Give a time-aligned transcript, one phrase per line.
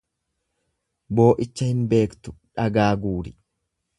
[1.19, 3.37] Boo'icha hin beektu dhagaa guuri.